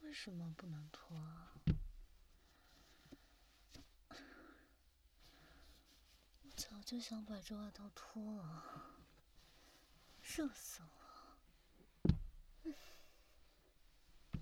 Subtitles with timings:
[0.00, 1.52] 为什么不能脱啊？
[6.42, 8.96] 我早就想把这外套脱了，
[10.22, 10.88] 热死了。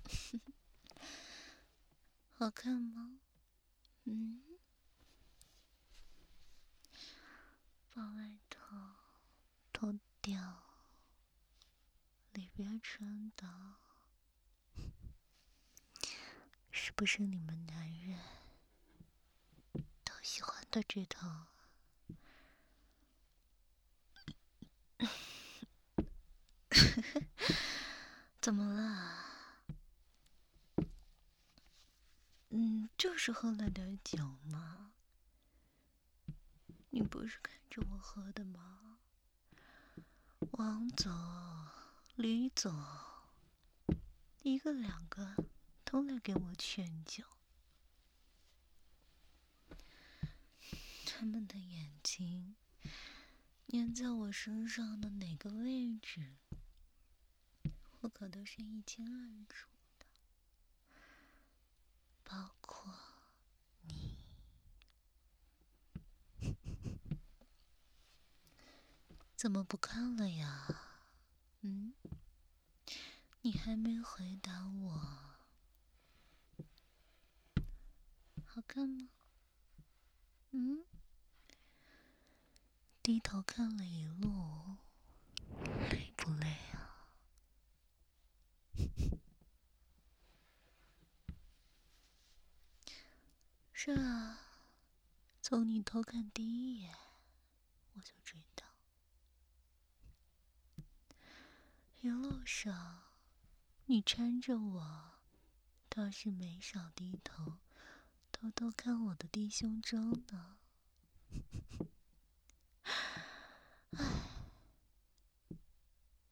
[2.35, 3.19] 好看吗？
[4.05, 4.48] 嗯。
[7.99, 8.61] 把外套
[9.73, 10.63] 脱掉，
[12.33, 13.75] 里边穿的
[16.71, 18.21] 是不是你们男人
[20.05, 21.49] 都喜欢的这套？
[28.41, 29.25] 怎么了？
[32.51, 34.93] 嗯，就是喝了点酒嘛。
[36.99, 38.99] 你不是看着我喝的吗？
[40.51, 41.15] 王总、
[42.17, 42.77] 李总，
[44.43, 45.37] 一个两个
[45.85, 47.23] 都来给我劝酒，
[51.07, 52.57] 他们的眼睛
[53.69, 56.35] 粘在我身上的哪个位置，
[58.01, 59.69] 我可都是一清二楚
[60.01, 60.07] 的，
[62.25, 62.57] 包
[69.39, 70.67] 怎么不看了呀？
[71.61, 71.95] 嗯，
[73.43, 74.91] 你还没回答我，
[78.45, 79.09] 好看吗？
[80.51, 80.85] 嗯，
[83.01, 84.77] 低头看了一路，
[85.89, 87.07] 累不累啊？
[93.73, 94.41] 是啊，
[95.41, 96.93] 从你偷看第一眼，
[97.95, 98.67] 我就知道。
[102.01, 103.11] 一路上，
[103.87, 105.19] 你搀着我，
[105.89, 107.59] 倒是没少低头，
[108.31, 110.59] 偷偷看我的低胸装呢。
[113.99, 114.45] 唉，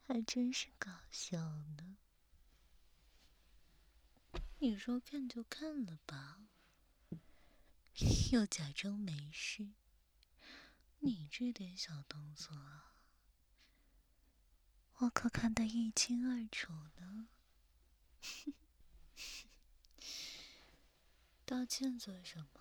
[0.06, 1.96] 还真是搞笑呢。
[4.60, 6.46] 你说看就看了吧，
[8.32, 9.72] 又假装没事。
[11.00, 12.56] 你这点小动作。
[14.98, 17.28] 我可看得一清二楚呢。
[21.44, 22.60] 道歉做什么？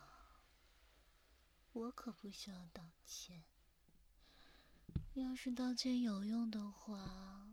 [1.71, 3.45] 我可不需要道歉。
[5.13, 7.47] 要是道歉有用的话，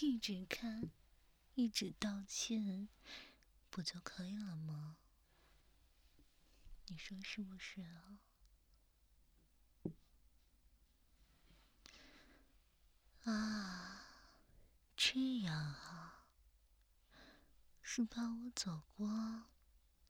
[0.00, 0.90] 一直看，
[1.54, 2.88] 一直道歉，
[3.70, 4.96] 不就可以了吗？
[6.86, 8.18] 你说是不是啊？
[13.28, 14.06] 啊，
[14.96, 16.24] 这样啊，
[17.82, 19.44] 是怕我走光，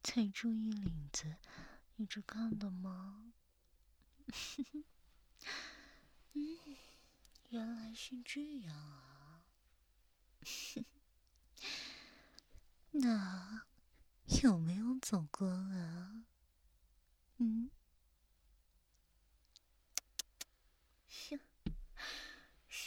[0.05, 1.35] 才注意领子，
[1.97, 3.33] 一直看的吗？
[6.35, 6.59] 嗯，
[7.49, 9.43] 原来是这样啊。
[12.93, 13.67] 那
[14.45, 16.25] 有没有走光啊？
[17.39, 17.71] 嗯。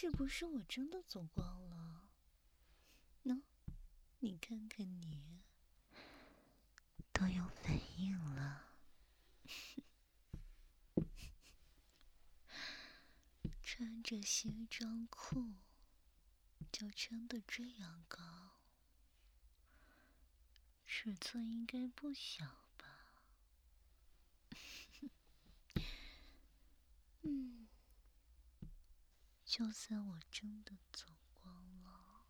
[0.01, 2.09] 是不是我真的走光了？
[3.23, 3.43] 喏、no?，
[4.17, 5.43] 你看看你，
[7.13, 8.73] 都有反应了。
[13.61, 15.53] 穿着西装裤，
[16.71, 18.63] 就撑的这样高，
[20.83, 22.70] 尺寸应该不小
[29.51, 31.53] 就算我真的走光
[31.83, 32.25] 了，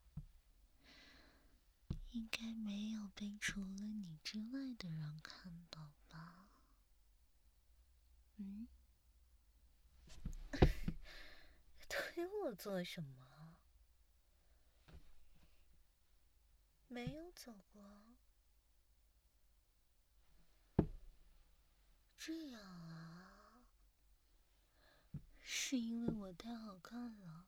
[2.10, 6.48] 应该没有被除了你之外的人看到吧？
[8.38, 8.68] 嗯？
[11.88, 13.56] 推我做什么？
[16.88, 18.16] 没有走光？
[22.18, 22.60] 这样
[22.90, 23.01] 啊？
[25.54, 27.46] 是因为我太好看了，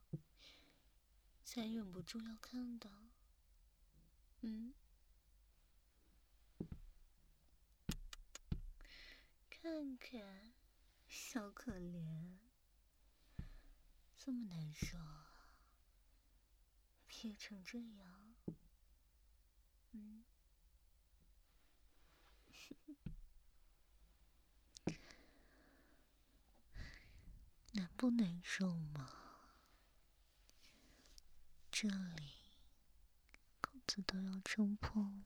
[1.42, 2.90] 才忍不住要看的。
[4.42, 4.74] 嗯，
[9.48, 10.52] 看看，
[11.08, 12.36] 小可怜，
[14.14, 14.98] 这么难受，
[17.06, 18.34] 憋成这样。
[19.92, 20.24] 嗯。
[27.74, 29.10] 难不难受吗？
[31.72, 32.32] 这里
[33.60, 35.24] 裤子都要撑破了，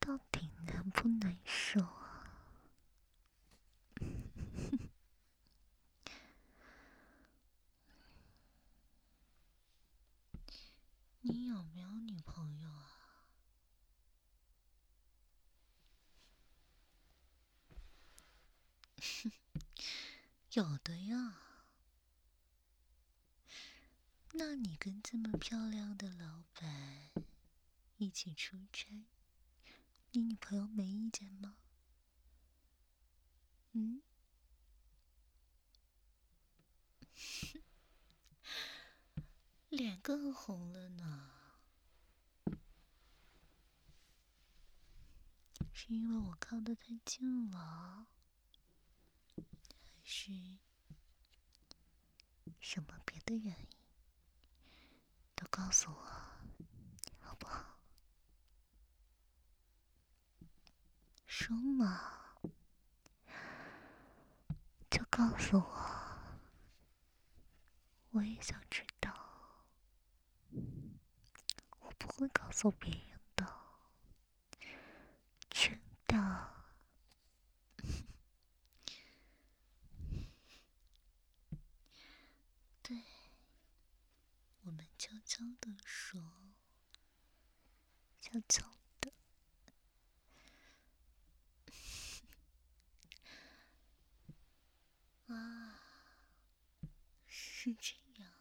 [0.00, 2.26] 到底难不难受啊？
[11.22, 12.82] 你有没有女朋友啊？
[20.56, 21.36] 有的呀。
[24.32, 27.12] 那你跟这么漂亮的老板
[27.98, 29.04] 一起出差，
[30.12, 31.58] 你女朋友没意见吗？
[33.72, 34.00] 嗯？
[39.68, 41.32] 脸更红了呢，
[45.74, 48.06] 是因为我靠得太近了，
[50.08, 50.30] 是
[52.60, 53.66] 什么别的原因？
[55.34, 55.96] 都告诉我，
[57.18, 57.76] 好不好？
[61.26, 62.36] 说嘛，
[64.88, 66.18] 就告诉我，
[68.10, 69.12] 我也想知道。
[71.80, 73.44] 我不会告诉别人的，
[75.50, 76.54] 真的。
[82.82, 83.02] 对。
[84.62, 84.84] 我们
[85.26, 86.22] 悄悄的说，
[88.20, 89.12] 悄悄的。
[95.26, 95.80] 啊，
[97.26, 98.32] 是这样。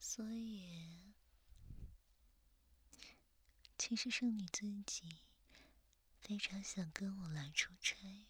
[0.00, 1.12] 所以，
[3.76, 5.18] 其实是你自己
[6.22, 8.24] 非常想跟我来出差，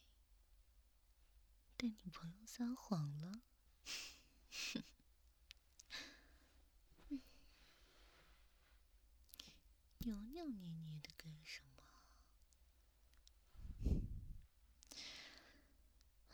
[1.76, 3.40] 对女朋友撒谎了。
[4.50, 4.82] 哼，
[10.06, 11.82] 扭扭捏捏的干什么？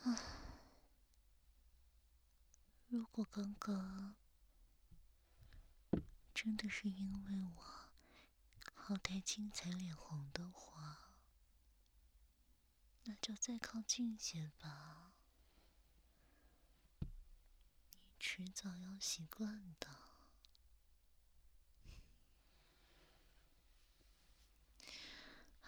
[0.01, 0.21] 啊，
[2.89, 4.15] 如果刚刚
[6.35, 7.63] 真的是因为我
[8.75, 11.15] 好太精彩脸红的话，
[13.05, 15.15] 那就再靠近些吧。
[18.21, 20.12] 迟早要习惯的。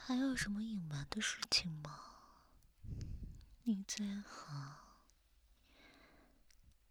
[0.06, 1.98] 还有什么隐瞒的事情吗？
[3.62, 4.76] 你最好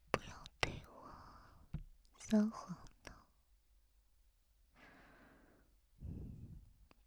[0.10, 1.80] 不要对我
[2.18, 2.76] 撒谎
[3.06, 3.14] 的，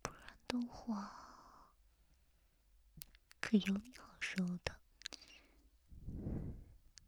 [0.00, 1.10] 不然的话，
[3.40, 4.76] 可有你好受的。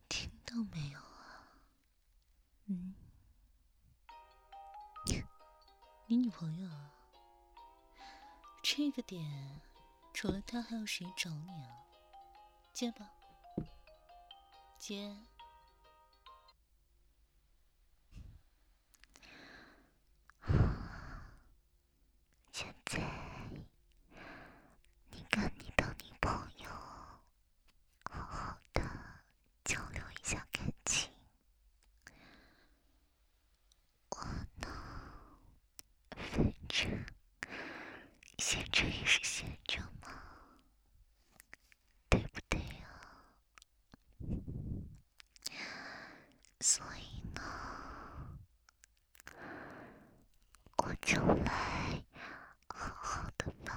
[0.08, 1.46] 听到没有啊？
[2.66, 2.94] 嗯，
[6.08, 6.97] 你女朋友啊？
[8.78, 9.60] 这个点
[10.14, 11.82] 除了他还有谁找你啊？
[12.72, 13.10] 接吧，
[14.78, 15.16] 接。
[22.52, 23.00] 现在
[25.10, 26.70] 你跟你的女朋友
[28.08, 28.80] 好好的
[29.64, 31.10] 交流一下感情。
[38.40, 40.08] 闲着也是闲着嘛，
[42.08, 42.88] 对不对呀？
[46.60, 48.38] 所以呢，
[51.08, 52.04] 我就来
[52.66, 53.74] 好好的帮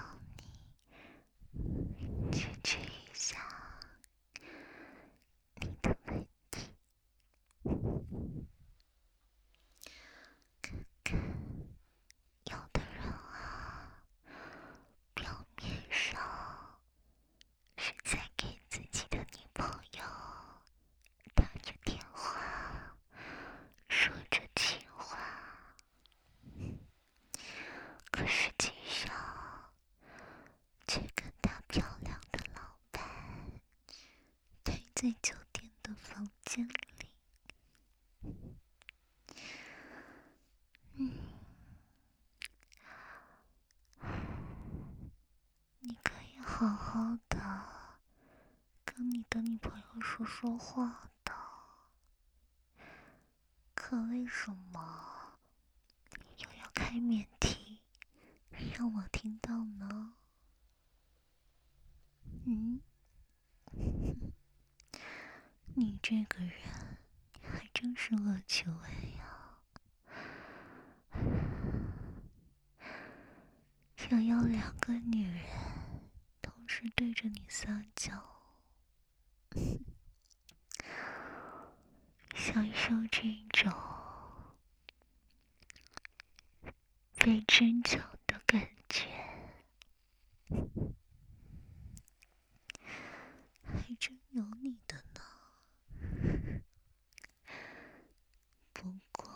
[1.55, 3.37] 你解决一下
[5.55, 6.75] 你的问题，
[10.61, 11.41] 看看。
[35.01, 37.07] 在酒店的房间里，
[40.93, 41.11] 嗯，
[45.79, 47.97] 你可以好好的
[48.85, 51.33] 跟你的女朋友说说话的，
[53.73, 55.39] 可为什么
[56.37, 57.81] 又要开免提
[58.77, 60.13] 让我听到呢？
[62.45, 62.79] 嗯，
[65.81, 66.99] 你这个人
[67.41, 69.57] 还真是恶趣味呀！
[73.97, 75.41] 想要两个女人
[76.39, 78.13] 同时对着你撒娇，
[82.35, 83.73] 享受这种
[87.15, 89.09] 被争抢的感觉，
[93.63, 95.21] 还真有你的呢。
[98.73, 99.29] 不过，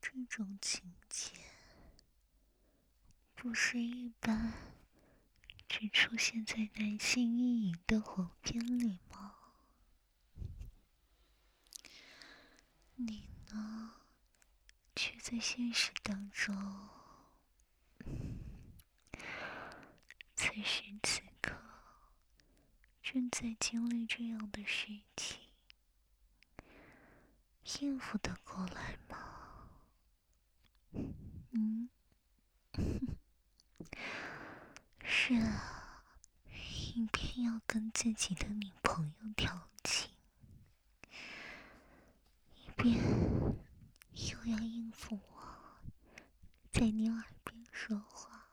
[0.00, 1.30] 这这种情节
[3.36, 4.52] 不是一般
[5.68, 9.36] 只出现在男性意淫的黄片里吗？
[12.96, 13.94] 你呢？
[14.96, 16.54] 却在现实当中，
[20.34, 21.54] 此时此刻
[23.02, 25.40] 正在经历这样的事情，
[27.80, 29.35] 应付得过来吗？
[31.52, 31.88] 嗯，
[35.04, 36.04] 是啊，
[36.94, 40.10] 一边要跟自己的女朋友调情，
[42.54, 43.56] 一边。
[44.32, 45.42] 又要应付我，
[46.72, 48.48] 在你耳边说话，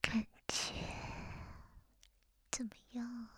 [0.00, 0.72] 感觉
[2.52, 3.30] 怎么样啊？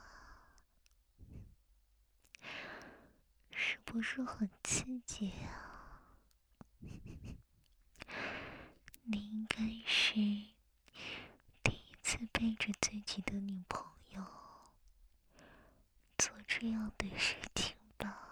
[3.50, 6.02] 是不是很刺激啊？
[9.04, 10.12] 你应该是
[11.62, 14.22] 第一次背着自己的女朋友
[16.18, 18.28] 做这样的事情吧？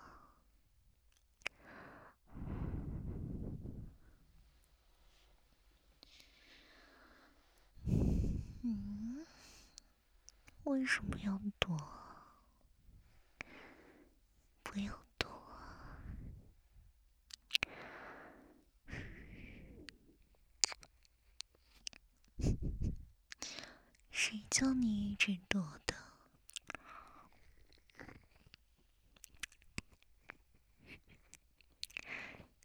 [7.86, 9.26] 嗯，
[10.64, 11.74] 为什么要躲？
[14.62, 14.94] 不要。
[24.10, 25.94] 谁叫你一直躲的？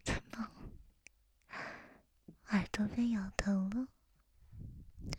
[0.02, 0.48] 怎么，
[2.48, 3.88] 耳朵被咬疼了？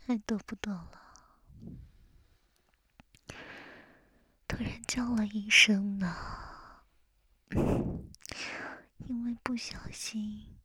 [0.04, 1.14] 还躲不躲了？
[4.48, 6.82] 突然叫了一声呢，
[9.06, 10.58] 因为不小心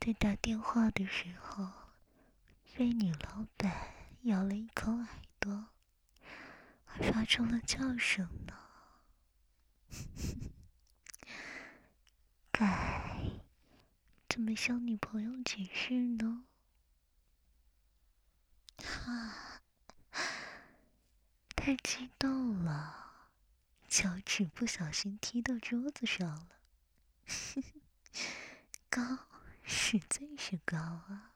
[0.00, 1.70] 在打电话的时候
[2.74, 4.02] 被女老板。
[4.22, 5.08] 咬了一口耳
[5.42, 5.70] 朵，
[6.84, 8.54] 还发出了叫声呢。
[12.52, 13.42] 该
[14.28, 16.44] 怎么向女朋友解释呢？
[19.04, 19.60] 啊，
[21.56, 23.28] 太激动了，
[23.88, 26.48] 脚趾不小心踢到桌子上了。
[28.88, 29.26] 高，
[29.64, 31.31] 实在是高啊！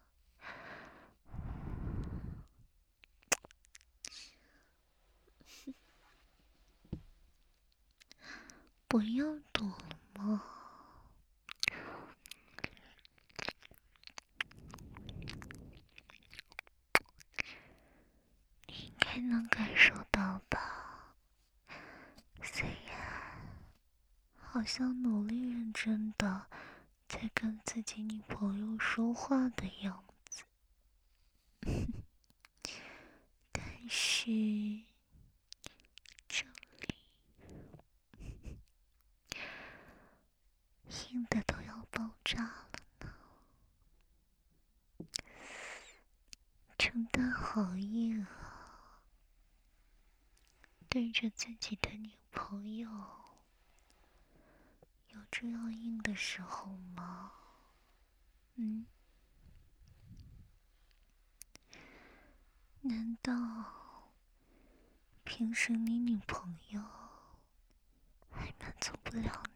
[8.97, 9.67] 不要躲
[10.15, 10.43] 吗？
[18.67, 21.13] 你应该能感受到吧？
[22.43, 22.97] 虽然
[24.41, 26.47] 好像努力认真的
[27.07, 30.45] 在跟自己女朋友说话的样子，
[33.53, 34.96] 但是。
[41.17, 42.71] 硬的都要爆炸了
[43.01, 43.11] 呢，
[46.77, 49.01] 真的好硬啊！
[50.91, 52.91] 对着自己的女朋友，
[55.09, 57.33] 有这样硬的时候吗？
[58.57, 58.85] 嗯？
[62.83, 64.13] 难道
[65.25, 66.83] 平时你女朋友
[68.31, 69.43] 还满足不了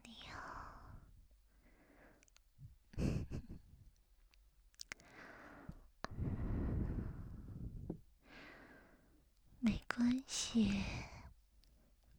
[9.59, 10.83] 没关系，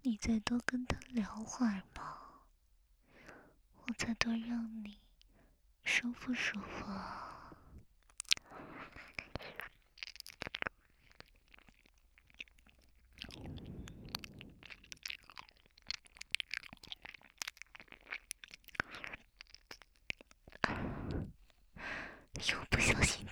[0.03, 2.45] 你再多跟他聊会儿吧，
[3.87, 4.99] 我再多让你
[5.85, 6.87] 舒服舒服。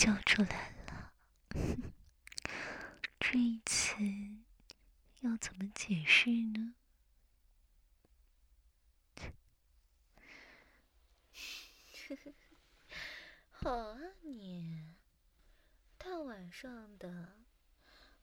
[0.00, 1.12] 笑出来了。
[3.20, 3.94] 这一次
[5.20, 6.74] 要怎么解释呢？
[13.50, 14.96] 好啊你，
[15.98, 17.46] 大晚上的，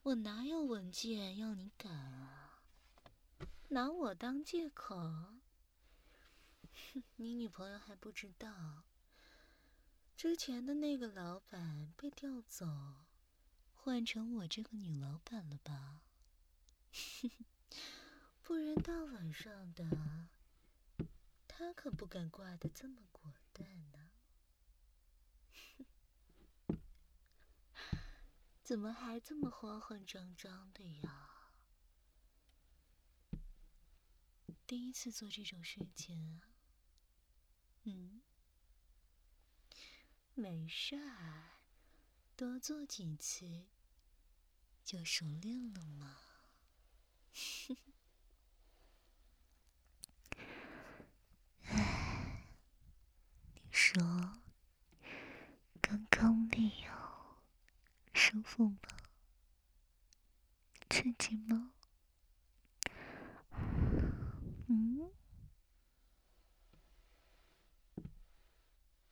[0.03, 2.61] 我哪有文件要你赶啊？
[3.69, 5.39] 拿我当借口？
[7.17, 8.83] 你女朋友还不知道，
[10.15, 12.67] 之前的那个老板被调走，
[13.73, 16.03] 换成我这个女老板了吧？
[18.43, 20.27] 不然大晚上的，
[21.47, 23.97] 他可不敢挂的这么过断呢。
[28.67, 31.53] 怎么还这么慌慌张张的呀？
[34.67, 36.41] 第一次做这种事情？
[37.83, 38.21] 嗯，
[40.33, 41.61] 没事儿，
[42.35, 43.67] 多做几次
[44.83, 46.17] 就熟练了嘛。
[51.67, 52.43] 哎，
[53.55, 54.41] 你说，
[55.79, 56.97] 刚刚那样。
[58.29, 58.77] 舒服吗？
[60.89, 61.71] 刺激吗？
[64.67, 65.09] 嗯？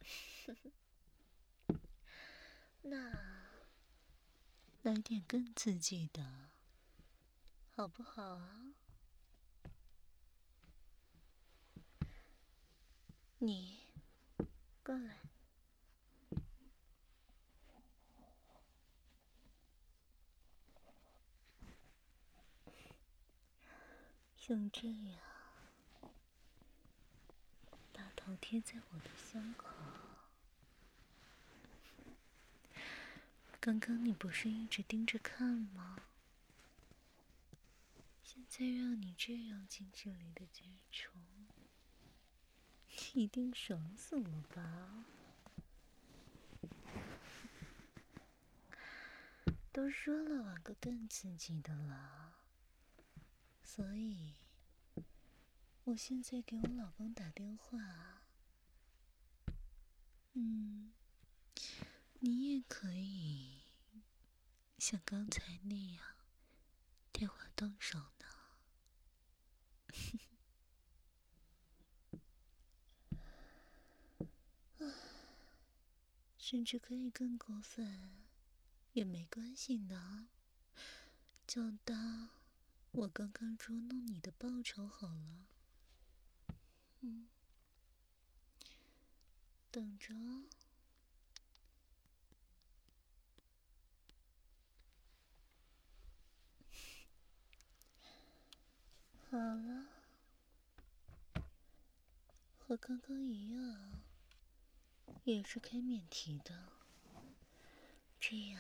[2.82, 2.98] 那
[4.84, 6.50] 来点更刺激的，
[7.74, 8.74] 好不好啊？
[13.40, 13.80] 你
[14.84, 15.35] 过来。
[24.48, 25.20] 像这样，
[27.92, 29.66] 把头贴在我的胸口。
[33.60, 35.98] 刚刚你不是一直盯着看吗？
[38.24, 41.10] 现在让你这样近距离的接触，
[43.16, 45.06] 一定爽死了吧？
[49.72, 52.36] 都说了，玩个更刺激的了。
[53.64, 54.36] 所以，
[55.86, 58.24] 我现在给我老公打电话。
[60.34, 60.92] 嗯，
[62.20, 63.62] 你也可以
[64.80, 66.04] 像刚才那样
[67.12, 68.26] 对我动手呢。
[76.40, 78.24] 甚至可以更过分，
[78.94, 80.28] 也没关系的，
[81.46, 82.30] 就当。
[82.92, 85.48] 我刚刚捉弄你的报酬好了，
[87.08, 87.28] 嗯，
[89.70, 90.12] 等着。
[99.30, 99.86] 好了，
[102.58, 104.02] 和刚刚一样，
[105.26, 106.72] 也是开免提的，
[108.20, 108.60] 这样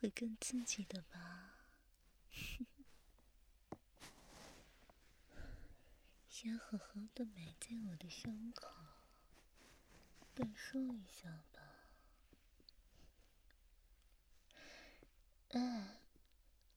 [0.00, 1.54] 会更刺激的吧？
[6.42, 8.66] 先好好的埋在我的胸口，
[10.34, 11.62] 感受一下吧。
[15.50, 16.00] 哎，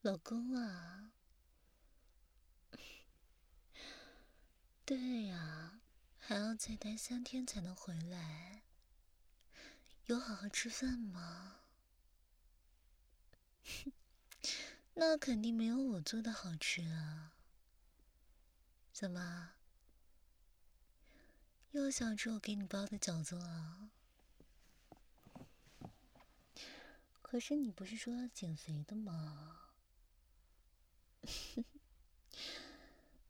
[0.03, 1.11] 老公啊，
[4.85, 5.81] 对呀，
[6.19, 8.61] 还要再待三天才能回来，
[10.05, 11.61] 有好好吃饭吗？
[14.93, 17.31] 那肯定没有我做的好吃啊。
[18.93, 19.54] 怎么？
[21.75, 23.89] 又想吃我给你包的饺子了？
[27.21, 29.73] 可是你不是说要减肥的吗？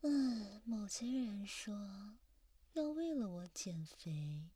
[0.01, 2.19] 嗯， 某些人说
[2.73, 4.51] 要为了我减肥，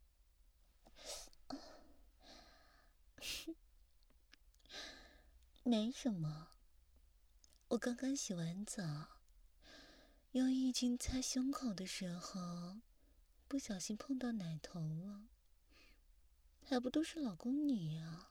[5.63, 6.49] 没什么。
[7.69, 8.83] 我刚刚洗完澡，
[10.33, 12.81] 用浴巾擦胸口的时候。
[13.49, 15.23] 不小心碰到奶头了，
[16.63, 18.29] 还不都是老公你呀？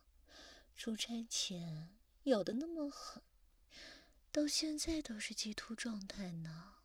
[0.76, 3.20] 出差前咬的那么狠，
[4.30, 6.76] 到现在都是鸡突状态呢，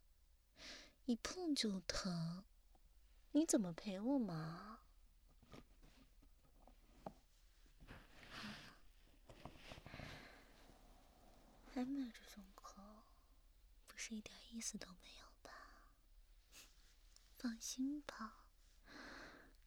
[1.05, 2.43] 一碰就疼，
[3.33, 4.79] 你怎么陪我嘛？
[11.71, 12.81] 还埋着胸口，
[13.85, 15.02] 不是一点意思都没。
[17.43, 18.45] 放心吧，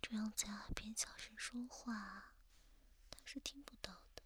[0.01, 2.33] 这样在耳边小声说话，
[3.11, 4.23] 他是听不到的。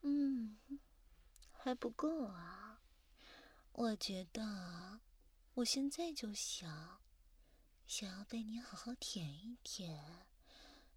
[0.00, 0.58] 嗯，
[1.52, 2.80] 还不够啊。
[3.72, 5.00] 我觉得，
[5.52, 7.02] 我现在就想，
[7.86, 10.26] 想要被你好好舔一舔，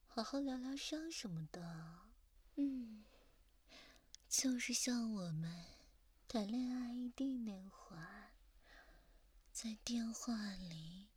[0.07, 2.13] 好好疗疗伤什么的。
[2.55, 3.03] 嗯，
[4.29, 5.65] 就是像我们
[6.29, 8.30] 谈恋爱异地那会儿，
[9.63, 11.07] 在电话里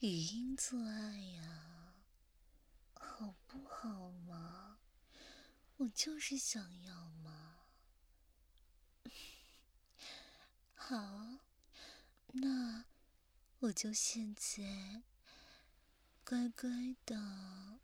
[0.00, 1.94] 语音做爱呀，
[2.92, 4.76] 好不好嘛？
[5.78, 7.60] 我就是想要嘛。
[10.76, 11.38] 好，
[12.34, 12.84] 那
[13.60, 15.02] 我就现在
[16.26, 17.78] 乖乖的，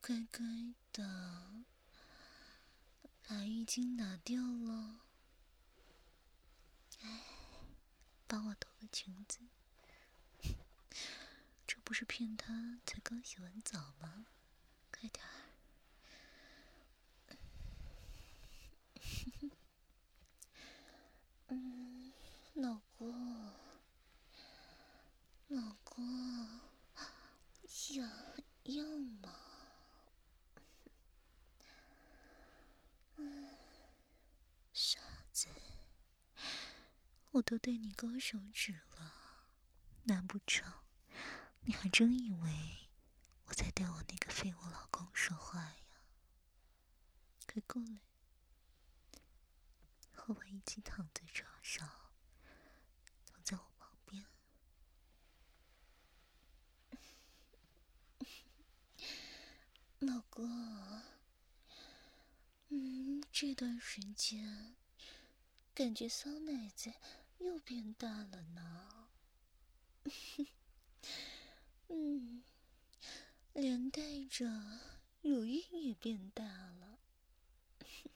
[0.00, 1.66] 乖乖的
[3.22, 5.02] 把浴巾拿掉了。
[7.02, 7.33] 哎，
[8.26, 9.38] 帮我脱个裙子，
[11.66, 14.26] 这不是骗他才刚洗完澡吗？
[14.90, 15.30] 快点儿。
[21.48, 22.12] 嗯，
[22.54, 23.52] 老公，
[25.48, 26.60] 老公，
[27.66, 28.02] 想
[28.64, 28.84] 要
[29.22, 29.34] 吗？
[33.16, 33.48] 嗯，
[34.72, 34.98] 傻
[35.32, 35.48] 子，
[37.34, 39.48] 我都对你勾手指了，
[40.04, 40.72] 难不成
[41.62, 42.88] 你还真以为
[43.46, 45.76] 我在对我那个废物老公说话呀？
[47.52, 48.02] 快过来！
[50.12, 51.88] 和我一起躺在床上，
[53.26, 54.24] 躺在我旁边。
[59.98, 60.48] 老公，
[62.68, 64.76] 嗯，这段时间
[65.74, 66.94] 感觉骚奶子
[67.38, 69.08] 又变大了呢。
[71.88, 72.42] 嗯，
[73.52, 74.46] 连带着
[75.20, 76.98] 乳晕也变大了。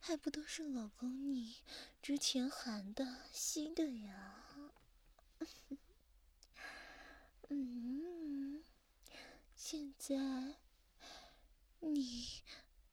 [0.00, 1.56] 还不都是老公你
[2.02, 4.72] 之前含的吸的呀？
[7.48, 8.64] 嗯，
[9.54, 10.56] 现在
[11.80, 12.42] 你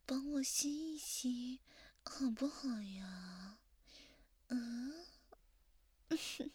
[0.06, 1.62] 帮我吸一吸，
[2.04, 3.61] 好不好呀？
[4.51, 5.05] 嗯，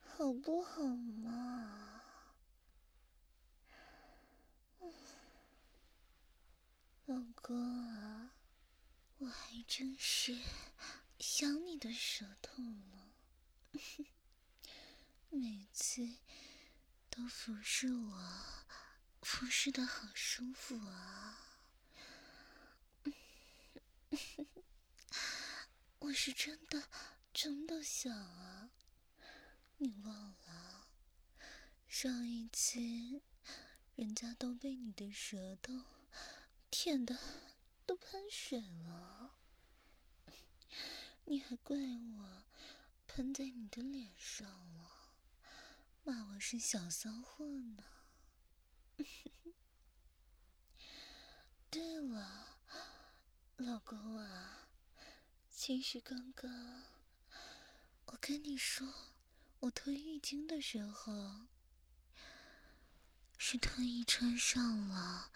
[0.00, 2.02] 好不好嘛？
[7.06, 8.32] 老公啊。
[9.18, 10.36] 我还真是
[11.20, 12.60] 想你的舌头
[12.92, 13.12] 了，
[15.30, 16.16] 每次
[17.08, 18.18] 都服侍我，
[19.22, 21.38] 服侍的好舒服啊！
[26.02, 26.88] 我是真的
[27.32, 28.70] 真的想啊，
[29.76, 30.88] 你忘了
[31.86, 32.80] 上一次
[33.94, 35.72] 人家都被你的舌头
[36.70, 37.18] 舔的。
[37.84, 39.38] 都喷水了，
[41.24, 42.44] 你还怪我
[43.08, 45.14] 喷在你的脸上了，
[46.04, 47.84] 骂我是小骚货呢。
[51.68, 52.60] 对了，
[53.56, 54.61] 老公啊，
[55.64, 56.50] 其实刚刚
[58.06, 58.84] 我跟你说，
[59.60, 61.46] 我脱浴巾的时候，
[63.38, 65.30] 是特意穿上了。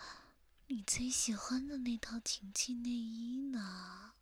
[0.67, 4.15] 你最喜欢的那套情趣内衣呢？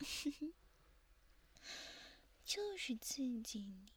[2.44, 3.92] 就是刺激你。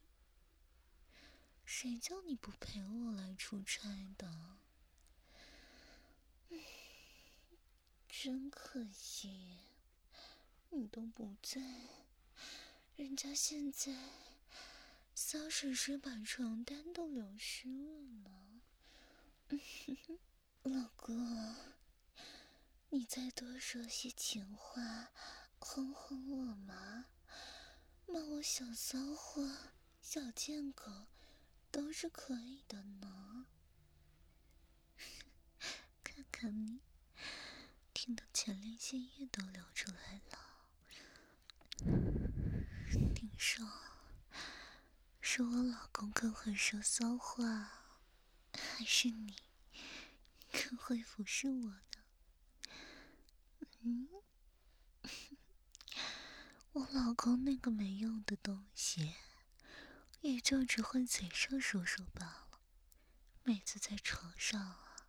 [1.66, 4.60] 谁叫你不陪我来出差的？
[8.08, 9.58] 真可惜，
[10.72, 11.60] 你都不在，
[12.96, 13.92] 人家现在
[15.14, 18.62] 骚水水把床单都流湿了呢。
[20.62, 21.56] 老公，
[22.90, 25.10] 你再多说些情话，
[25.58, 27.06] 哄哄我嘛，
[28.06, 31.08] 骂我小骚货、小贱狗，
[31.72, 33.46] 都是可以的呢。
[36.04, 36.80] 看看你，
[37.92, 40.49] 听得前列腺液都流出来了。
[41.80, 43.66] 听说，
[45.20, 47.86] 是我老公更会说骚话，
[48.52, 49.36] 还是你？
[50.52, 51.80] 更会服侍我呢？
[53.82, 54.08] 嗯，
[56.72, 59.14] 我老公那个没用的东西，
[60.20, 62.60] 也就只会嘴上说说罢了。
[63.42, 65.06] 每次在床上啊，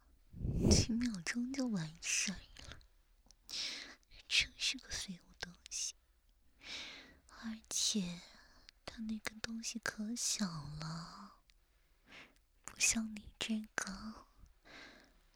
[0.69, 2.79] 几秒钟就完事了，
[4.27, 5.30] 真是个废物。
[7.43, 8.21] 而且
[8.85, 11.39] 他那根东西可小了，
[12.63, 14.27] 不像你这个，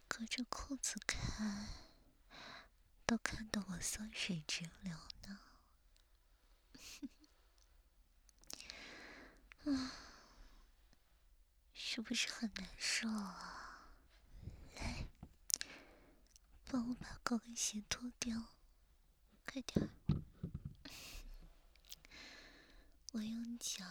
[0.08, 1.68] 隔着裤子看，
[3.08, 5.40] 都看得我酸水直流呢。
[9.74, 9.92] 啊，
[11.74, 13.90] 是不是很难受啊？
[14.76, 15.08] 来，
[16.68, 18.54] 帮我把高跟鞋脱掉，
[19.48, 19.90] 快点。
[23.16, 23.86] 我用脚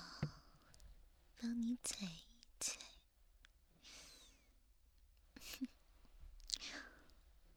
[1.41, 2.27] 帮你踩一
[2.61, 2.79] 踩，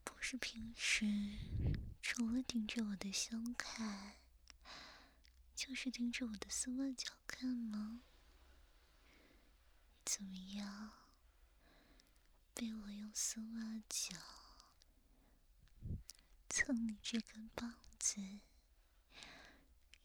[0.05, 1.05] 不是平时
[2.01, 4.15] 除了盯着我的胸看，
[5.57, 7.99] 就是盯着我的丝袜脚看吗？
[10.05, 10.93] 怎么样？
[12.53, 14.15] 被我用丝袜脚
[16.49, 18.39] 蹭你这根棒子？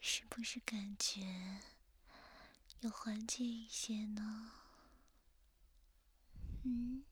[0.05, 1.61] 是不是感觉
[2.81, 4.51] 有缓解一些呢？
[6.65, 7.05] 嗯，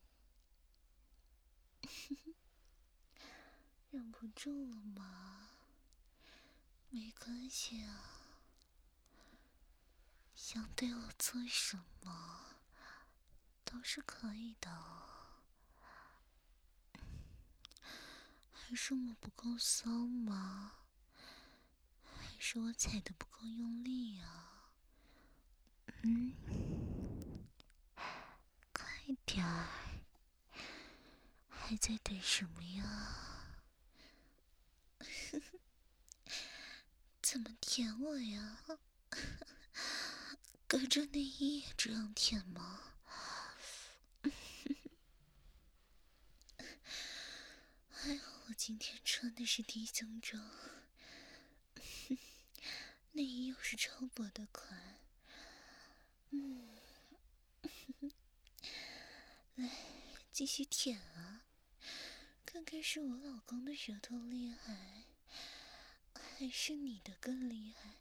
[3.91, 5.47] 忍不住了吗？
[6.89, 8.03] 没关系啊，
[10.35, 12.57] 想对我做什么
[13.63, 14.69] 都是可以的。
[18.51, 20.80] 还是我不够骚吗？
[22.43, 24.73] 是我踩的不够用力啊！
[26.01, 26.33] 嗯，
[28.73, 28.83] 快
[29.27, 29.67] 点儿，
[31.47, 33.53] 还在等什么呀？
[37.21, 38.57] 怎么舔我呀？
[40.67, 42.95] 隔着内衣也这样舔吗？
[47.87, 50.80] 还好我今天穿的是低胸装。
[53.13, 54.99] 内衣又是超薄的款，
[56.29, 56.77] 嗯，
[59.55, 59.69] 来
[60.31, 61.43] 继续舔啊，
[62.45, 65.03] 看看是我老公的舌头厉害，
[66.13, 67.97] 还是你的更厉害？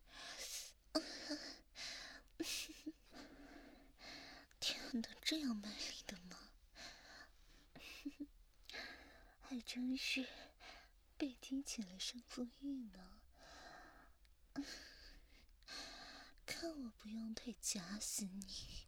[4.61, 6.39] 舔得这样卖力的吗？
[9.43, 10.27] 还真是
[11.17, 13.21] 被激起了胜负欲呢。
[16.61, 18.87] 看我不用腿夹死你！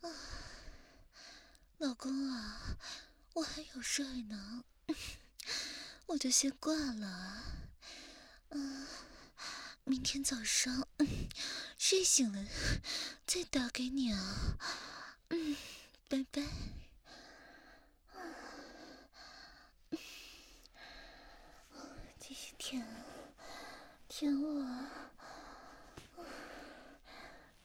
[0.00, 0.08] 啊，
[1.76, 2.78] 老公啊，
[3.34, 4.64] 我还有事呢，
[6.06, 7.06] 我就先挂了。
[8.48, 8.88] 啊，
[9.84, 10.88] 明天早上
[11.76, 12.42] 睡醒了
[13.26, 14.56] 再打给你啊。
[15.28, 15.54] 嗯，
[16.08, 16.42] 拜拜。
[22.18, 23.05] 继续舔。
[24.18, 24.64] 舔我，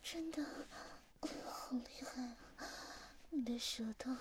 [0.04, 0.44] 真的
[1.46, 2.22] 好厉害
[2.58, 2.68] 啊！
[3.30, 4.12] 你的舌头，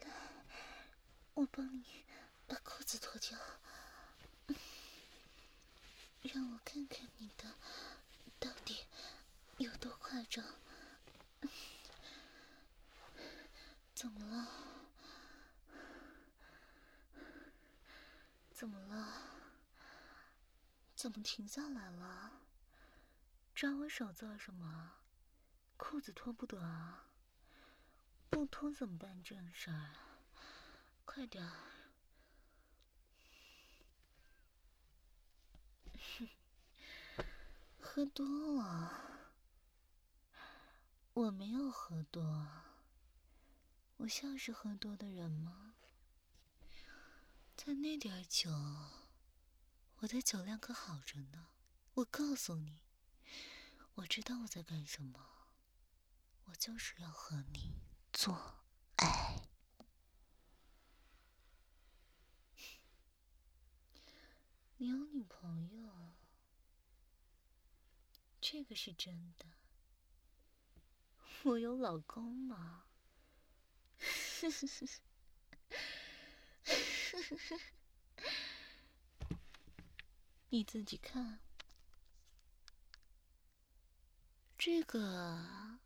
[0.00, 0.10] 来，
[1.32, 2.04] 我帮你
[2.46, 3.38] 把裤子脱掉，
[6.20, 7.46] 让我看看你的
[8.38, 8.84] 到底
[9.56, 10.44] 有多夸张。
[13.94, 14.48] 怎么了？
[18.52, 19.17] 怎么了？
[20.98, 22.40] 怎么停下来了？
[23.54, 24.94] 抓我手做什么？
[25.76, 27.06] 裤子脱不得啊？
[28.28, 29.94] 不脱怎么办正事儿？
[31.04, 31.52] 快点儿！
[37.78, 39.30] 喝多了？
[41.12, 42.48] 我没有喝多，
[43.98, 45.74] 我像是喝多的人吗？
[47.56, 48.50] 才那点酒。
[50.00, 51.48] 我的酒量可好着呢，
[51.94, 52.78] 我告诉你，
[53.94, 55.48] 我知道我在干什么，
[56.44, 57.74] 我就是要和你
[58.12, 58.62] 做
[58.96, 59.48] 爱。
[64.76, 66.14] 你有女朋友？
[68.40, 69.46] 这个是真的。
[71.42, 72.84] 我有老公吗？
[73.98, 74.48] 呵
[76.68, 77.60] 呵
[80.50, 81.40] 你自己看，
[84.56, 85.78] 这个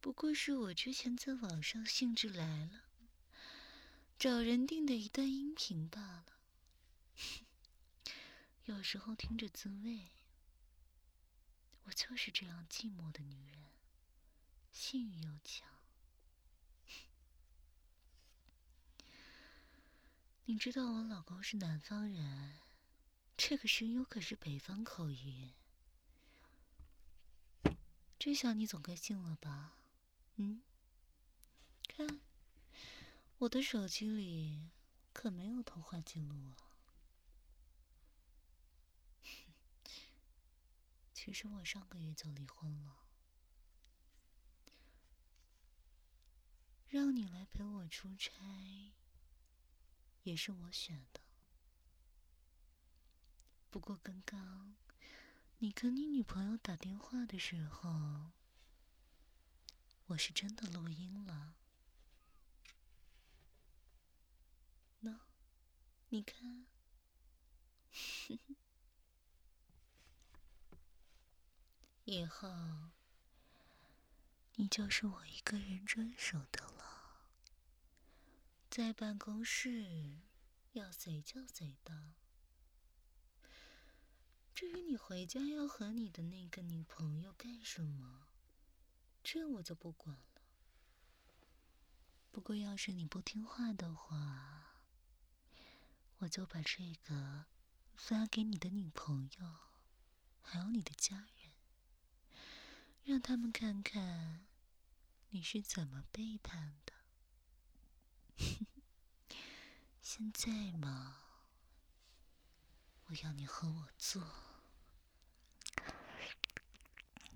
[0.00, 2.82] 不过是我之前在网上兴致来了，
[4.18, 6.26] 找人订的一段音频罢了。
[8.66, 10.10] 有时候听着滋味，
[11.84, 13.62] 我就是这样寂寞的女人，
[14.72, 15.68] 性欲又强。
[20.46, 22.58] 你知道我老公是南方人。
[23.40, 25.54] 这个声优可是北方口音，
[28.18, 29.78] 这下你总该信了吧？
[30.34, 30.60] 嗯？
[31.86, 32.20] 看，
[33.38, 34.68] 我的手机里
[35.12, 36.56] 可没有通话记录啊。
[41.14, 43.04] 其实我上个月就离婚了，
[46.88, 48.92] 让你来陪我出差，
[50.24, 51.20] 也是我选的。
[53.70, 54.74] 不过刚刚
[55.58, 58.30] 你跟你女朋友打电话的时候，
[60.06, 61.54] 我是真的录音了。
[65.02, 65.18] 喏，
[66.08, 66.66] 你看，
[72.04, 72.48] 以后
[74.54, 77.28] 你就是我一个人专属的了，
[78.70, 80.20] 在办公室
[80.72, 81.94] 要随叫随到。
[84.58, 88.26] 至于你回家要和你的那个女朋友干什么，
[89.22, 90.42] 这我就不管了。
[92.32, 94.82] 不过要是你不听话的话，
[96.16, 97.44] 我就把这个
[97.94, 99.58] 发给你的女朋友，
[100.42, 101.52] 还有你的家人，
[103.04, 104.48] 让他们看看
[105.28, 106.94] 你是怎么背叛的。
[110.02, 111.22] 现在嘛，
[113.04, 114.47] 我要你和我做。